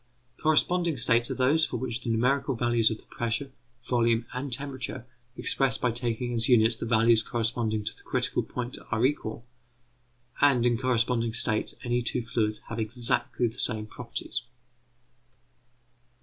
Corresponding 0.41 0.97
states 0.97 1.29
are 1.29 1.35
those 1.35 1.63
for 1.63 1.77
which 1.77 2.01
the 2.01 2.09
numerical 2.09 2.55
values 2.55 2.89
of 2.89 2.97
the 2.97 3.03
pressure, 3.05 3.51
volume, 3.83 4.25
and 4.33 4.51
temperature, 4.51 5.05
expressed 5.37 5.79
by 5.79 5.91
taking 5.91 6.33
as 6.33 6.49
units 6.49 6.75
the 6.75 6.87
values 6.87 7.21
corresponding 7.21 7.83
to 7.85 7.95
the 7.95 8.01
critical 8.01 8.41
point, 8.41 8.79
are 8.89 9.05
equal; 9.05 9.45
and, 10.41 10.65
in 10.65 10.75
corresponding 10.75 11.33
states 11.33 11.75
any 11.83 12.01
two 12.01 12.25
fluids 12.25 12.61
have 12.61 12.79
exactly 12.79 13.45
the 13.47 13.59
same 13.59 13.85
properties. 13.85 14.41